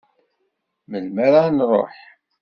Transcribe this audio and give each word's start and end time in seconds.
Melmi 0.89 1.19
ara 1.25 1.41
nruḥ. 1.51 1.93